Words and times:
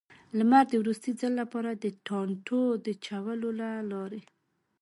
لمر 0.37 0.65
د 0.69 0.73
وروستي 0.81 1.11
ځل 1.19 1.33
لپاره، 1.41 1.71
د 1.73 1.85
ټانټو 2.07 2.61
د 2.85 2.87
چولو 3.05 3.49
له 3.59 3.69
لارې. 3.91 4.21